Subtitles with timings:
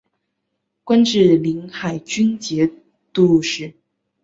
[0.83, 2.71] 官至临海军节
[3.13, 3.71] 度使。